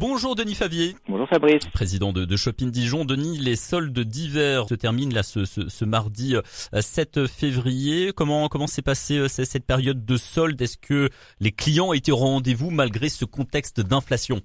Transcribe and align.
Bonjour 0.00 0.34
Denis 0.34 0.54
Favier. 0.54 0.94
Bonjour 1.10 1.28
Fabrice. 1.28 1.68
Président 1.74 2.10
de, 2.14 2.34
Shopping 2.34 2.70
Dijon. 2.70 3.04
Denis, 3.04 3.36
les 3.36 3.54
soldes 3.54 4.00
d'hiver 4.00 4.66
se 4.66 4.74
terminent 4.74 5.14
là 5.14 5.22
ce, 5.22 5.44
ce, 5.44 5.84
mardi 5.84 6.36
7 6.72 7.18
euh, 7.18 7.26
février. 7.26 8.12
Comment 8.16 8.48
comment 8.48 8.66
s'est 8.66 8.80
passée 8.80 9.18
euh, 9.18 9.28
cette 9.28 9.66
période 9.66 10.06
de 10.06 10.16
soldes? 10.16 10.62
Est-ce 10.62 10.78
que 10.78 11.10
les 11.38 11.50
clients 11.50 11.92
étaient 11.92 12.12
au 12.12 12.16
rendez-vous 12.16 12.70
malgré 12.70 13.10
ce 13.10 13.26
contexte 13.26 13.82
d'inflation? 13.82 14.36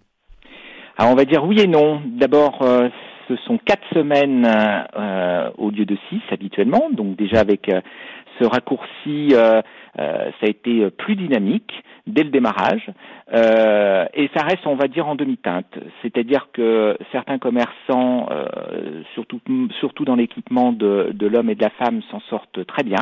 Alors 0.98 1.14
on 1.14 1.16
va 1.16 1.24
dire 1.24 1.46
oui 1.46 1.62
et 1.62 1.68
non. 1.68 2.02
D'abord, 2.06 2.62
euh, 2.62 2.90
ce 3.30 3.38
sont 3.48 3.58
quatre 3.58 3.88
semaines 3.94 4.46
au 5.58 5.70
lieu 5.70 5.86
de 5.86 5.98
six 6.10 6.20
habituellement. 6.32 6.90
Donc 6.92 7.16
déjà 7.16 7.40
avec 7.40 7.72
ce 8.40 8.46
raccourci, 8.46 9.34
ça 9.98 10.44
a 10.44 10.48
été 10.48 10.90
plus 10.92 11.16
dynamique 11.16 11.72
dès 12.08 12.24
le 12.24 12.30
démarrage. 12.30 12.92
Euh, 13.34 14.06
et 14.14 14.30
ça 14.36 14.44
reste, 14.44 14.68
on 14.68 14.76
va 14.76 14.88
dire, 14.88 15.08
en 15.08 15.16
demi-teinte. 15.16 15.80
C'est-à-dire 16.02 16.50
que 16.54 16.98
certains 17.12 17.40
commerçants, 17.40 18.28
euh, 18.30 19.02
surtout, 19.14 19.42
surtout 19.80 20.06
dans 20.06 20.16
l'équipement 20.16 20.72
de, 20.72 21.10
de 21.14 21.28
l'homme 21.28 21.50
et 21.50 21.56
de 21.56 21.64
la 21.64 21.72
femme, 21.72 22.02
s'en 22.12 22.20
sortent 22.30 22.66
très 22.68 22.84
bien, 22.84 23.00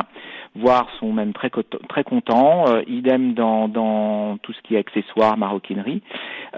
voire 0.54 0.88
sont 0.98 1.12
même 1.12 1.32
très, 1.32 1.50
très 1.88 2.04
contents. 2.04 2.64
Euh, 2.68 2.82
idem 2.86 3.34
dans, 3.34 3.68
dans 3.68 4.38
tout 4.38 4.52
ce 4.52 4.62
qui 4.62 4.76
est 4.76 4.78
accessoires, 4.78 5.36
maroquinerie. 5.36 6.02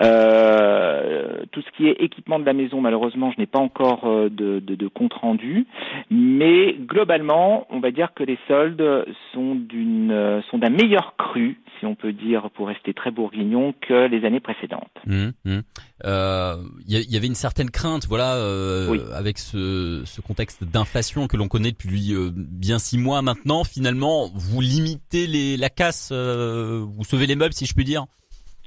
Euh, 0.03 1.43
tout 1.51 1.63
ce 1.63 1.71
qui 1.77 1.89
est 1.89 2.03
équipement 2.03 2.39
de 2.39 2.45
la 2.45 2.53
maison, 2.53 2.81
malheureusement, 2.81 3.33
je 3.33 3.41
n'ai 3.41 3.47
pas 3.47 3.59
encore 3.59 4.05
euh, 4.05 4.29
de, 4.29 4.61
de, 4.61 4.75
de, 4.75 4.89
compte 4.89 5.15
rendu. 5.15 5.67
Mais 6.11 6.75
globalement, 6.75 7.67
on 7.71 7.81
va 7.81 7.91
dire 7.91 8.15
que 8.15 8.23
les 8.23 8.39
soldes 8.47 9.07
sont 9.33 9.55
d'une 9.57 10.13
sont 10.51 10.59
d'un 10.59 10.71
meilleur 10.71 11.15
cru, 11.17 11.61
si 11.79 11.87
on 11.87 11.95
peut 11.95 12.13
dire, 12.13 12.51
pour 12.55 12.69
rester 12.69 12.95
très 12.95 13.11
bourguignon, 13.11 13.75
que 13.87 14.07
les 14.07 14.25
années 14.25 14.41
précédentes. 14.41 14.91
Mmh, 15.07 15.29
mmh. 15.45 15.59
Euh, 16.05 16.57
il 16.87 17.13
y, 17.13 17.17
avait 17.17 17.27
une 17.27 17.35
certaine 17.35 17.71
crainte, 17.71 18.07
voilà, 18.07 18.35
euh, 18.37 19.13
avec 19.15 19.39
ce, 19.39 20.03
ce 20.05 20.21
contexte 20.21 20.65
d'inflation 20.65 21.27
que 21.27 21.37
l'on 21.37 21.49
connaît 21.49 21.73
depuis 21.73 22.15
euh, 22.15 22.31
bien 22.35 22.79
six 22.79 22.99
mois 22.99 23.23
maintenant. 23.23 23.65
Finalement, 23.65 24.31
vous 24.35 24.61
limitez 24.61 25.27
les, 25.27 25.57
la 25.57 25.71
casse, 25.71 26.13
vous 26.13 27.05
sauvez 27.05 27.27
les 27.27 27.37
meubles, 27.37 27.55
si 27.55 27.67
je 27.67 27.75
puis 27.75 27.85
dire? 27.85 28.07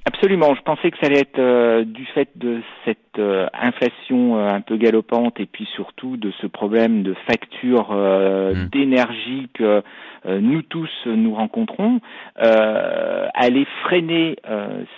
Absolument. 0.05 0.55
Je 0.55 0.61
pensais 0.61 0.91
que 0.91 0.97
ça 0.97 1.07
allait 1.07 1.19
être 1.19 1.39
euh, 1.39 1.83
du 1.83 2.05
fait 2.05 2.29
de 2.35 2.61
cette 2.85 3.19
euh, 3.19 3.47
inflation 3.53 4.37
euh, 4.37 4.47
un 4.47 4.61
peu 4.61 4.77
galopante 4.77 5.39
et 5.39 5.45
puis 5.45 5.67
surtout 5.75 6.17
de 6.17 6.31
ce 6.41 6.47
problème 6.47 7.03
de 7.03 7.13
facture 7.29 7.91
mmh. 7.91 8.69
d'énergie 8.71 9.49
que 9.53 9.83
nous 10.25 10.61
tous 10.63 10.89
nous 11.05 11.33
rencontrons, 11.33 12.01
aller 12.35 13.65
freiner 13.83 14.35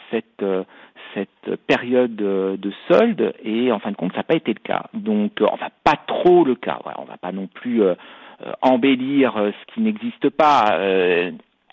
cette 0.10 0.44
cette 1.14 1.56
période 1.68 2.16
de 2.16 2.72
solde 2.88 3.34
et 3.44 3.72
en 3.72 3.80
fin 3.80 3.92
de 3.92 3.96
compte 3.96 4.14
ça 4.14 4.20
n'a 4.20 4.24
pas 4.24 4.36
été 4.36 4.54
le 4.54 4.60
cas. 4.60 4.86
Donc 4.94 5.34
enfin 5.42 5.68
pas 5.84 6.00
trop 6.08 6.44
le 6.44 6.56
cas. 6.56 6.80
On 6.86 7.04
on 7.04 7.06
va 7.06 7.18
pas 7.18 7.32
non 7.32 7.48
plus 7.48 7.84
embellir 8.62 9.34
ce 9.36 9.74
qui 9.74 9.82
n'existe 9.82 10.30
pas. 10.30 10.76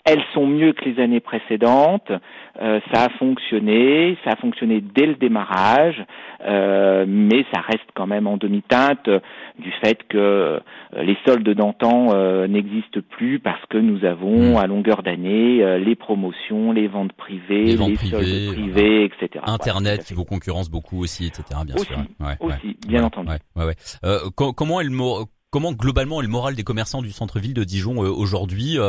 Elles 0.09 0.23
sont 0.33 0.47
mieux 0.47 0.73
que 0.73 0.85
les 0.85 0.99
années 0.99 1.19
précédentes. 1.19 2.11
Euh, 2.59 2.79
ça 2.91 3.03
a 3.03 3.09
fonctionné, 3.19 4.17
ça 4.23 4.31
a 4.31 4.35
fonctionné 4.37 4.81
dès 4.81 5.05
le 5.05 5.13
démarrage, 5.13 6.03
euh, 6.43 7.05
mais 7.07 7.45
ça 7.53 7.61
reste 7.61 7.85
quand 7.93 8.07
même 8.07 8.25
en 8.25 8.37
demi-teinte 8.37 9.07
du 9.59 9.71
fait 9.83 9.99
que 10.09 10.17
euh, 10.17 10.59
les 10.95 11.15
soldes 11.27 11.47
d'antan 11.47 12.07
n'existent 12.47 13.01
plus 13.11 13.39
parce 13.39 13.63
que 13.69 13.77
nous 13.77 14.03
avons 14.03 14.55
hmm. 14.55 14.57
à 14.57 14.65
longueur 14.65 15.03
d'année 15.03 15.79
les 15.79 15.95
promotions, 15.95 16.71
les 16.71 16.87
ventes 16.87 17.13
privées, 17.13 17.65
les, 17.65 17.77
soldes 17.77 18.53
privés, 18.53 19.05
etc. 19.05 19.45
Internet 19.45 20.05
qui 20.05 20.15
vous 20.15 20.25
concurrence 20.25 20.71
beaucoup 20.71 21.03
aussi, 21.03 21.27
etc. 21.27 21.43
Bien 21.65 21.75
aussi, 21.75 21.85
sûr. 21.85 21.97
aussi, 22.39 22.77
bien 22.87 23.03
entendu. 23.03 23.29
comment 25.51 25.73
globalement 25.73 26.19
est 26.19 26.25
le 26.25 26.31
moral 26.31 26.55
des 26.55 26.63
commerçants 26.63 27.03
du 27.03 27.11
centre-ville 27.11 27.53
de 27.53 27.63
Dijon 27.63 27.99
aujourd'hui 27.99 28.79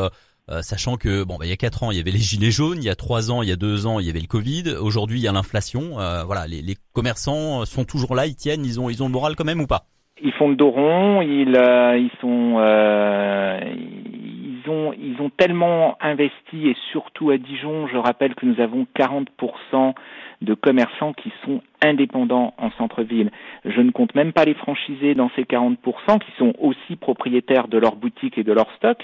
euh, 0.50 0.62
sachant 0.62 0.96
que 0.96 1.24
bon, 1.24 1.36
bah, 1.36 1.46
il 1.46 1.48
y 1.48 1.52
a 1.52 1.56
quatre 1.56 1.82
ans, 1.82 1.90
il 1.90 1.96
y 1.96 2.00
avait 2.00 2.10
les 2.10 2.18
gilets 2.18 2.50
jaunes, 2.50 2.78
il 2.78 2.84
y 2.84 2.90
a 2.90 2.96
trois 2.96 3.30
ans, 3.30 3.42
il 3.42 3.48
y 3.48 3.52
a 3.52 3.56
deux 3.56 3.86
ans, 3.86 4.00
il 4.00 4.06
y 4.06 4.10
avait 4.10 4.20
le 4.20 4.26
Covid. 4.26 4.74
Aujourd'hui, 4.80 5.20
il 5.20 5.22
y 5.22 5.28
a 5.28 5.32
l'inflation. 5.32 6.00
Euh, 6.00 6.24
voilà, 6.24 6.46
les, 6.46 6.76
commerçants 6.92 7.64
sont 7.64 7.84
toujours 7.84 8.14
là, 8.14 8.26
ils 8.26 8.34
tiennent, 8.34 8.64
ils 8.64 8.80
ont, 8.80 8.90
ils 8.90 9.02
ont 9.02 9.06
le 9.06 9.12
moral 9.12 9.36
quand 9.36 9.44
même 9.44 9.60
ou 9.60 9.66
pas? 9.66 9.86
Ils 10.22 10.32
font 10.32 10.48
le 10.48 10.56
dos 10.56 10.70
rond, 10.70 11.22
ils, 11.22 11.56
euh, 11.56 11.96
ils 11.96 12.10
sont, 12.20 12.58
ils 14.98 15.20
ont 15.20 15.30
tellement 15.30 15.96
investi 16.00 16.68
et 16.68 16.76
surtout 16.92 17.30
à 17.30 17.38
Dijon, 17.38 17.86
je 17.88 17.96
rappelle 17.96 18.34
que 18.34 18.46
nous 18.46 18.60
avons 18.60 18.86
40% 18.98 19.94
de 20.42 20.54
commerçants 20.54 21.12
qui 21.12 21.32
sont 21.44 21.60
indépendants 21.82 22.54
en 22.58 22.70
centre-ville. 22.72 23.30
Je 23.64 23.80
ne 23.80 23.90
compte 23.90 24.14
même 24.14 24.32
pas 24.32 24.44
les 24.44 24.54
franchisés 24.54 25.14
dans 25.14 25.30
ces 25.36 25.42
40% 25.42 25.76
qui 26.18 26.32
sont 26.38 26.54
aussi 26.58 26.96
propriétaires 26.96 27.68
de 27.68 27.78
leur 27.78 27.96
boutique 27.96 28.38
et 28.38 28.44
de 28.44 28.52
leur 28.52 28.70
stock, 28.76 28.98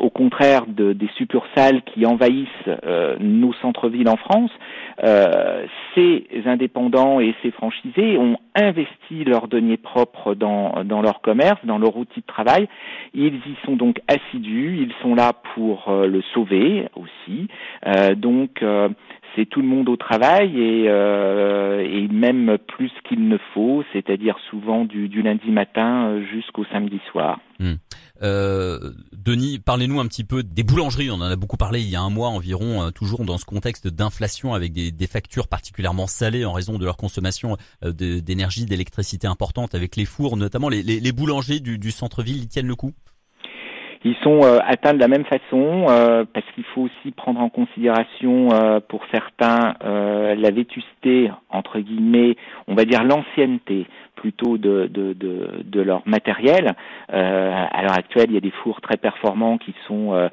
au 0.00 0.10
contraire 0.10 0.66
de, 0.66 0.92
des 0.92 1.08
succursales 1.16 1.82
qui 1.82 2.06
envahissent 2.06 2.48
euh, 2.84 3.16
nos 3.20 3.52
centres-villes 3.54 4.08
en 4.08 4.16
France. 4.16 4.50
Euh, 5.04 5.66
ces 5.94 6.26
indépendants 6.46 7.20
et 7.20 7.34
ces 7.42 7.50
franchisés 7.50 8.18
ont 8.18 8.38
investi 8.54 9.24
leurs 9.24 9.48
deniers 9.48 9.76
propres 9.76 10.34
dans, 10.34 10.84
dans 10.84 11.02
leur 11.02 11.20
commerce, 11.20 11.58
dans 11.64 11.78
leur 11.78 11.96
outil 11.96 12.20
de 12.20 12.26
travail. 12.26 12.68
Ils 13.14 13.34
y 13.34 13.56
sont 13.64 13.76
donc 13.76 13.87
assidus, 14.08 14.78
ils 14.80 14.92
sont 15.02 15.14
là 15.14 15.32
pour 15.54 15.88
euh, 15.88 16.06
le 16.06 16.22
sauver 16.34 16.88
aussi. 16.94 17.48
donc 18.16 18.62
c'est 19.38 19.46
tout 19.46 19.60
le 19.60 19.68
monde 19.68 19.88
au 19.88 19.96
travail 19.96 20.60
et, 20.60 20.84
euh, 20.88 22.08
même 22.10 22.58
plus 22.66 22.90
qu'il 23.08 23.28
ne 23.28 23.38
faut, 23.54 23.84
c'est-à-dire 23.92 24.36
souvent 24.50 24.84
du, 24.84 25.08
lundi 25.22 25.50
matin 25.50 26.08
euh, 26.08 26.24
jusqu'au 26.32 26.64
samedi 26.72 27.00
soir. 27.10 27.38
Hmm. 27.60 27.74
Euh, 28.22 28.78
Denis, 29.12 29.58
parlez-nous 29.58 30.00
un 30.00 30.06
petit 30.06 30.24
peu 30.24 30.42
des 30.42 30.62
boulangeries. 30.62 31.10
On 31.10 31.14
en 31.14 31.22
a 31.22 31.36
beaucoup 31.36 31.56
parlé 31.56 31.80
il 31.80 31.88
y 31.88 31.96
a 31.96 32.00
un 32.00 32.10
mois 32.10 32.28
environ, 32.28 32.82
euh, 32.82 32.90
toujours 32.90 33.24
dans 33.24 33.38
ce 33.38 33.44
contexte 33.44 33.86
d'inflation 33.86 34.54
avec 34.54 34.72
des, 34.72 35.06
factures 35.06 35.48
particulièrement 35.48 36.06
salées 36.06 36.44
en 36.44 36.52
raison 36.52 36.76
de 36.78 36.84
leur 36.84 36.98
consommation 36.98 37.56
d'énergie, 37.82 38.66
d'électricité 38.66 39.26
importante 39.26 39.74
avec 39.74 39.96
les 39.96 40.04
fours, 40.04 40.36
notamment 40.36 40.68
les 40.68 41.12
boulangers 41.12 41.60
du, 41.60 41.78
du 41.78 41.90
centre-ville, 41.90 42.36
ils 42.36 42.48
tiennent 42.48 42.66
le 42.66 42.74
coup? 42.74 42.92
Ils 44.08 44.16
sont 44.22 44.40
euh, 44.42 44.58
atteints 44.66 44.94
de 44.94 45.00
la 45.00 45.08
même 45.08 45.24
façon 45.24 45.86
euh, 45.88 46.24
parce 46.32 46.46
qu'il 46.54 46.64
faut 46.64 46.82
aussi 46.82 47.10
prendre 47.10 47.40
en 47.40 47.50
considération 47.50 48.48
euh, 48.52 48.80
pour 48.80 49.02
certains 49.12 49.74
la 49.80 50.50
vétusté 50.50 51.30
entre 51.50 51.78
guillemets, 51.80 52.36
on 52.66 52.74
va 52.74 52.84
dire 52.84 53.02
l'ancienneté 53.04 53.86
plutôt 54.14 54.58
de, 54.58 54.86
de, 54.86 55.12
de, 55.12 55.62
de 55.62 55.80
leur 55.80 56.02
matériel. 56.06 56.72
à 57.08 57.82
l'heure 57.82 57.98
actuelle, 57.98 58.26
il 58.28 58.34
y 58.34 58.36
a 58.36 58.40
des 58.40 58.50
fours 58.62 58.80
très 58.80 58.96
performants 58.96 59.58
qui 59.58 59.74
sont 59.86 60.28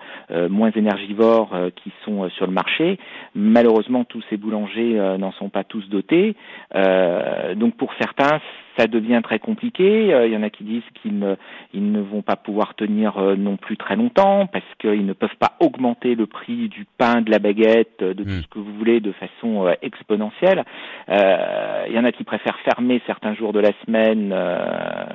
moins 0.49 0.71
énergivores, 0.71 1.55
qui 1.75 1.91
sont 2.03 2.29
sur 2.29 2.47
le 2.47 2.51
marché. 2.51 2.99
Malheureusement, 3.35 4.03
tous 4.03 4.23
ces 4.29 4.37
boulangers 4.37 4.93
n'en 5.19 5.31
sont 5.33 5.49
pas 5.49 5.63
tous 5.63 5.87
dotés. 5.89 6.35
donc 6.73 7.75
pour 7.75 7.91
certains, 7.99 8.39
ça 8.77 8.87
devient 8.87 9.21
très 9.23 9.39
compliqué. 9.39 10.07
il 10.25 10.31
y 10.31 10.37
en 10.37 10.43
a 10.43 10.49
qui 10.49 10.63
disent 10.63 10.83
qu'ils 11.01 11.17
ne, 11.17 11.35
ils 11.73 11.91
ne 11.91 12.01
vont 12.01 12.21
pas 12.21 12.35
pouvoir 12.35 12.75
tenir 12.75 13.19
non 13.37 13.57
plus 13.57 13.77
très 13.77 13.95
longtemps 13.95 14.47
parce 14.47 14.65
qu'ils 14.79 15.05
ne 15.05 15.13
peuvent 15.13 15.35
pas 15.39 15.53
augmenter 15.59 16.15
le 16.15 16.25
prix 16.25 16.67
du 16.69 16.85
pain, 16.97 17.21
de 17.21 17.31
la 17.31 17.39
baguette, 17.39 18.03
de 18.03 18.23
tout 18.23 18.29
hmm. 18.29 18.41
ce 18.41 18.47
que 18.47 18.59
vous 18.59 18.73
voulez 18.73 18.99
de 18.99 19.11
façon 19.13 19.67
euh, 19.67 19.73
exponentielle. 19.81 20.63
Euh, 21.09 21.85
il 21.87 21.93
y 21.93 21.99
en 21.99 22.05
a 22.05 22.11
qui 22.11 22.23
préfèrent 22.23 22.59
fermer 22.59 23.01
certains 23.05 23.33
jours 23.33 23.53
de 23.53 23.59
la 23.59 23.71
semaine 23.85 24.31
euh, 24.33 25.05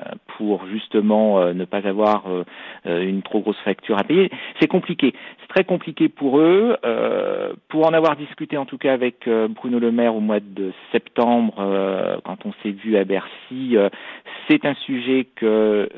pour 0.41 0.67
justement 0.69 1.53
ne 1.53 1.65
pas 1.67 1.87
avoir 1.87 2.25
une 2.87 3.21
trop 3.21 3.41
grosse 3.41 3.61
facture 3.63 3.99
à 3.99 4.05
payer. 4.05 4.31
C'est 4.59 4.69
compliqué. 4.69 5.13
C'est 5.43 5.49
très 5.49 5.65
compliqué 5.65 6.09
pour 6.09 6.39
eux. 6.39 6.77
pour 7.69 7.87
en 7.87 7.93
avoir 7.93 8.17
discuté 8.17 8.57
en 8.57 8.65
tout 8.65 8.79
cas 8.79 8.95
avec 8.95 9.29
Bruno 9.29 9.79
Le 9.79 9.93
Maire 9.93 10.15
au 10.15 10.21
mois 10.21 10.41
de 10.41 10.73
septembre, 10.93 11.55
quand 12.25 12.47
on 12.47 12.53
s'est 12.63 12.71
vu 12.71 12.97
à 12.97 13.05
Bercy, 13.05 13.77
c'est 14.49 14.65
un 14.65 14.75
sujet 14.87 15.27
que 15.37 15.89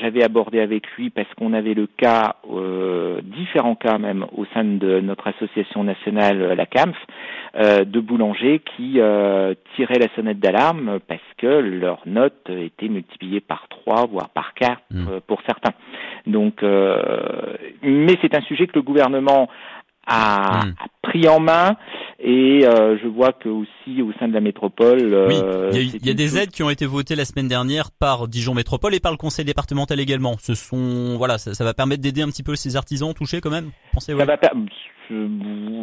j'avais 0.00 0.22
abordé 0.22 0.60
avec 0.60 0.86
lui 0.92 1.10
parce 1.10 1.32
qu'on 1.34 1.52
avait 1.52 1.74
le 1.74 1.86
cas, 1.86 2.36
euh, 2.50 3.20
différents 3.22 3.74
cas 3.74 3.98
même 3.98 4.26
au 4.36 4.44
sein 4.54 4.64
de 4.64 5.00
notre 5.00 5.26
association 5.26 5.84
nationale, 5.84 6.40
euh, 6.40 6.54
la 6.54 6.66
CAMF, 6.66 6.96
euh, 6.96 7.12
de 7.56 8.00
boulangers 8.00 8.60
qui 8.76 9.00
euh, 9.00 9.54
tiraient 9.74 9.98
la 9.98 10.14
sonnette 10.14 10.38
d'alarme 10.38 10.98
parce 11.06 11.20
que 11.38 11.46
leur 11.46 12.02
note 12.06 12.50
était 12.50 12.88
multipliée 12.88 13.40
par 13.40 13.66
trois, 13.68 14.06
voire 14.06 14.28
par 14.30 14.54
quatre 14.54 14.82
mmh. 14.90 15.20
pour 15.26 15.40
certains. 15.46 15.72
Donc, 16.26 16.62
mais 16.62 18.18
c'est 18.20 18.36
un 18.36 18.42
sujet 18.42 18.66
que 18.66 18.74
le 18.74 18.82
gouvernement 18.82 19.48
a, 20.06 20.66
mmh. 20.66 20.74
pris 21.02 21.28
en 21.28 21.40
main 21.40 21.76
et 22.18 22.66
euh, 22.66 22.96
je 23.02 23.08
vois 23.08 23.32
que 23.32 23.48
aussi 23.48 24.02
au 24.02 24.12
sein 24.18 24.28
de 24.28 24.32
la 24.32 24.40
métropole, 24.40 25.12
euh, 25.12 25.70
oui, 25.72 25.90
il 26.00 26.06
y 26.06 26.10
a, 26.10 26.14
des 26.14 26.38
aides 26.38 26.50
qui 26.50 26.62
ont 26.62 26.70
été 26.70 26.86
votées 26.86 27.14
la 27.14 27.24
semaine 27.24 27.48
dernière 27.48 27.90
par 27.90 28.28
Dijon 28.28 28.54
Métropole 28.54 28.94
et 28.94 29.00
par 29.00 29.12
le 29.12 29.18
Conseil 29.18 29.44
départemental 29.44 30.00
également. 30.00 30.36
Ce 30.38 30.54
sont 30.54 31.16
voilà, 31.18 31.38
ça, 31.38 31.54
ça 31.54 31.64
va 31.64 31.74
permettre 31.74 32.02
d'aider 32.02 32.22
un 32.22 32.28
petit 32.28 32.42
peu 32.42 32.56
ces 32.56 32.76
artisans 32.76 33.12
touchés 33.12 33.40
quand 33.40 33.50
même. 33.50 33.70
Pensez, 33.92 34.14
ouais. 34.14 34.20
ça 34.20 34.26
va 34.26 34.36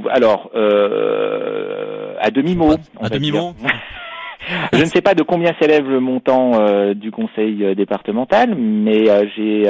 alors, 0.09 0.51
euh, 0.55 2.15
à 2.19 2.29
demi-mot. 2.29 2.75
À 2.99 3.09
demi-mot 3.09 3.53
Je 4.73 4.79
ne 4.79 4.85
sais 4.85 5.01
pas 5.01 5.13
de 5.13 5.23
combien 5.23 5.53
s'élève 5.59 5.89
le 5.89 5.99
montant 5.99 6.59
euh, 6.59 6.93
du 6.93 7.11
conseil 7.11 7.63
euh, 7.63 7.75
départemental, 7.75 8.55
mais 8.55 9.09
euh, 9.09 9.25
j'ai 9.35 9.69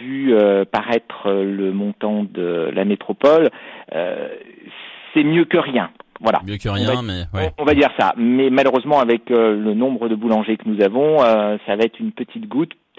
vu 0.00 0.34
paraître 0.70 1.30
le 1.30 1.72
montant 1.72 2.24
de 2.24 2.70
la 2.74 2.84
métropole. 2.84 3.48
C'est 5.14 5.24
mieux 5.24 5.44
que 5.44 5.58
rien. 5.58 5.90
Voilà. 6.20 6.40
Mieux 6.46 6.58
que 6.58 6.68
rien, 6.68 7.00
mais 7.02 7.24
ouais. 7.32 7.50
on, 7.56 7.64
va 7.64 7.74
dire 7.74 7.90
ça. 7.98 8.12
Mais 8.18 8.50
malheureusement, 8.50 9.00
avec 9.00 9.30
le 9.30 9.72
nombre 9.72 10.08
de 10.08 10.14
boulangers 10.14 10.58
que 10.58 10.68
nous 10.68 10.82
avons, 10.82 11.18
ça 11.20 11.76
va 11.76 11.84
être 11.84 11.98
une 11.98 12.12
petite 12.12 12.46
goutte 12.46 12.74
euh, 12.74 12.89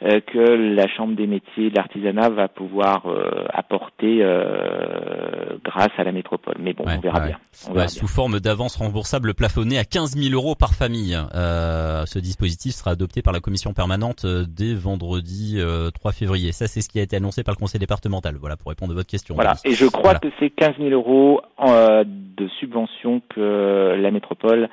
que 0.00 0.74
la 0.74 0.86
Chambre 0.86 1.16
des 1.16 1.26
métiers 1.26 1.70
de 1.70 1.76
l'artisanat 1.76 2.28
va 2.28 2.48
pouvoir 2.48 3.06
euh, 3.06 3.44
apporter 3.52 4.20
euh, 4.22 5.56
grâce 5.64 5.90
à 5.98 6.04
la 6.04 6.12
métropole. 6.12 6.56
Mais 6.60 6.72
bon, 6.72 6.84
on 6.86 7.00
verra 7.00 7.20
bien. 7.20 7.88
sous 7.88 8.06
forme 8.06 8.38
d'avance 8.38 8.76
remboursable 8.76 9.34
plafonnée 9.34 9.78
à 9.78 9.84
15 9.84 10.16
000 10.16 10.34
euros 10.34 10.54
par 10.54 10.74
famille. 10.74 11.18
ce 11.32 12.18
dispositif 12.18 12.74
sera 12.74 12.92
adopté 12.92 13.22
par 13.22 13.32
la 13.32 13.40
commission 13.40 13.72
permanente 13.72 14.24
dès 14.26 14.74
vendredi 14.74 15.60
3 15.94 16.12
février. 16.12 16.52
Ça, 16.52 16.66
c'est 16.68 16.80
ce 16.80 16.88
qui 16.88 17.00
a 17.00 17.02
été 17.02 17.16
annoncé 17.16 17.42
par 17.42 17.54
le 17.54 17.58
conseil 17.58 17.80
départemental. 17.80 18.36
Voilà, 18.36 18.56
pour 18.56 18.68
répondre 18.68 18.92
à 18.92 18.94
votre 18.94 19.10
question. 19.10 19.34
Voilà, 19.34 19.54
et 19.64 19.72
je 19.72 19.86
crois 19.86 20.14
que 20.14 20.28
c'est 20.38 20.50
15 20.50 20.76
000 20.78 20.90
euros 20.90 21.40
de 21.58 22.48
subvention 22.60 23.20
que 23.34 23.96
la 24.00 24.10
métropole 24.10 24.68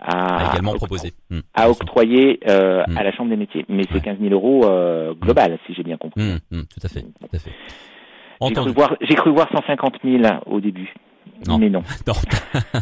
a, 0.00 0.50
également 0.52 0.74
proposé, 0.74 1.12
hmm. 1.30 1.40
à 1.54 1.70
octroyer 1.70 2.40
euh, 2.48 2.82
hmm. 2.86 2.96
à 2.96 3.04
la 3.04 3.12
Chambre 3.12 3.30
des 3.30 3.36
métiers. 3.36 3.64
Mais 3.68 3.84
c'est 3.92 4.00
15 4.00 4.18
000 4.20 4.32
euros 4.32 4.64
euh, 4.64 5.14
global, 5.14 5.58
si 5.66 5.74
j'ai 5.74 5.82
bien 5.82 5.96
compris. 5.96 6.22
Hmm, 6.22 6.62
tout 6.62 6.80
à 6.82 6.88
fait, 6.88 7.02
tout 7.02 7.36
à 7.36 7.38
fait. 7.38 7.50
J'ai 8.42 8.54
cru, 8.54 8.72
voir, 8.72 8.96
j'ai 9.02 9.14
cru 9.14 9.30
voir 9.30 9.48
150 9.52 9.96
000 10.02 10.22
au 10.46 10.60
début. 10.60 10.94
Non. 11.46 11.58
Mais 11.58 11.68
non, 11.70 11.82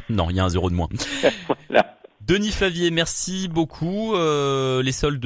non, 0.08 0.30
il 0.30 0.36
y 0.36 0.40
a 0.40 0.44
un 0.44 0.48
zéro 0.48 0.70
de 0.70 0.74
moins. 0.74 0.88
voilà. 1.68 1.97
Denis 2.28 2.50
Favier, 2.50 2.90
merci 2.90 3.48
beaucoup. 3.48 4.14
Euh, 4.14 4.82
les 4.82 4.92
soldes 4.92 5.24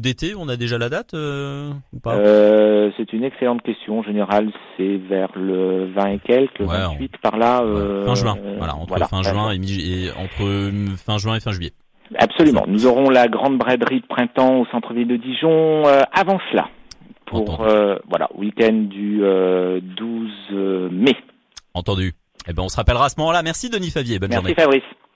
d'été, 0.00 0.34
on 0.36 0.48
a 0.48 0.56
déjà 0.56 0.76
la 0.76 0.88
date 0.88 1.14
euh, 1.14 1.70
ou 1.92 2.00
pas? 2.00 2.16
Euh, 2.16 2.90
C'est 2.96 3.12
une 3.12 3.22
excellente 3.22 3.62
question. 3.62 4.00
En 4.00 4.02
général, 4.02 4.50
c'est 4.76 4.96
vers 4.96 5.30
le 5.36 5.92
20 5.92 6.06
et 6.06 6.18
quelques, 6.18 6.60
28 6.60 7.12
par 7.22 7.36
là. 7.36 7.62
Fin 8.06 8.16
juin. 8.16 8.36
Voilà, 8.58 8.74
entre 8.74 8.98
fin 9.06 9.22
juin 9.22 9.52
et, 9.52 10.10
entre 10.18 10.96
fin 10.96 11.16
juin 11.18 11.36
et 11.36 11.40
fin 11.40 11.52
juillet. 11.52 11.74
Absolument. 12.18 12.64
Nous 12.66 12.86
aurons 12.86 13.08
la 13.08 13.28
grande 13.28 13.56
braderie 13.56 14.00
de 14.00 14.06
printemps 14.06 14.62
au 14.62 14.66
centre-ville 14.66 15.06
de 15.06 15.16
Dijon 15.16 15.84
avant 16.12 16.40
cela. 16.50 16.70
Pour 17.24 17.64
voilà, 18.08 18.28
week-end 18.34 18.88
du 18.90 19.20
12 19.20 20.90
mai. 20.90 21.14
Entendu. 21.72 22.14
Eh 22.48 22.52
ben 22.52 22.64
on 22.64 22.68
se 22.68 22.74
rappellera 22.74 23.04
à 23.04 23.08
ce 23.08 23.20
moment-là. 23.20 23.44
Merci 23.44 23.70
Denis 23.70 23.90
Favier. 23.90 24.18
Bonne 24.18 24.30
Merci 24.30 24.48
journée. 24.48 24.60
Fabrice. 24.60 25.02